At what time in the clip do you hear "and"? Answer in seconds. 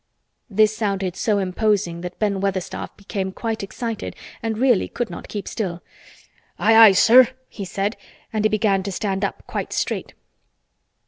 4.41-4.57, 8.33-8.43